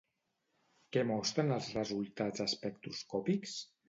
[0.95, 3.55] Què mostren els resultats espectroscòpics?